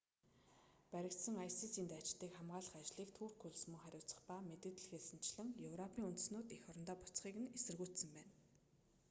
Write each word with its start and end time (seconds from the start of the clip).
баригдсан 0.93 1.35
isis-н 1.47 1.85
дайчдыг 1.93 2.31
хамгаалах 2.35 2.75
ажлыг 2.81 3.09
турк 3.17 3.39
улс 3.49 3.63
мөн 3.69 3.81
хариуцах 3.83 4.19
ба 4.29 4.35
мэдэгдэлд 4.49 4.89
хэлсэнчлэн 4.91 5.49
европын 5.69 6.07
үндэстнүүд 6.09 6.47
эх 6.55 6.63
орондоо 6.69 6.97
буцахыг 6.99 7.37
нь 7.39 7.53
эсэргүүцсэн 7.57 8.09
байна 8.15 8.33